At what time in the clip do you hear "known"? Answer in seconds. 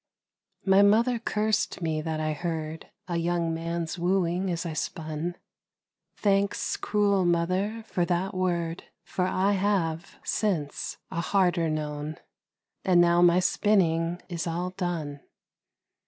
11.69-12.17